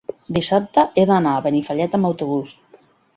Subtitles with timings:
[0.37, 2.55] dissabte he d'anar a Benifallet amb autobús.